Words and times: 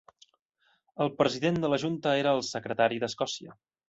El 1.05 1.11
president 1.19 1.59
de 1.63 1.69
la 1.73 1.79
junta 1.83 2.13
era 2.21 2.31
el 2.39 2.41
Secretari 2.47 2.99
d'Escòcia. 3.05 3.55